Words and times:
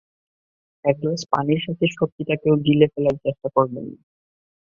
এক 0.85 0.95
গ্লাস 1.01 1.21
পানির 1.31 1.61
সাথে 1.65 1.85
সত্যিটাকেও 1.97 2.55
গিলে 2.65 2.85
ফেলার 2.93 3.15
চেষ্টা 3.25 3.47
করবেন 3.55 3.85
না। 3.87 3.97